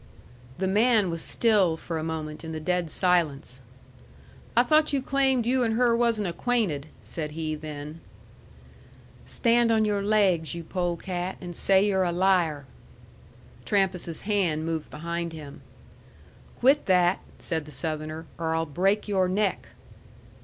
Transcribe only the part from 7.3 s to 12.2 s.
he then. "Stand on your laigs, you polecat, and say you're a